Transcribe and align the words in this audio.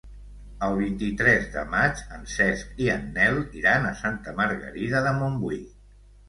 El 0.67 0.71
vint-i-tres 0.77 1.43
de 1.55 1.65
maig 1.73 2.01
en 2.15 2.23
Cesc 2.37 2.71
i 2.85 2.89
en 2.95 3.05
Nel 3.19 3.37
iran 3.61 3.87
a 3.91 3.93
Santa 4.01 4.35
Margarida 4.41 5.05
de 5.11 5.15
Montbui. 5.21 5.63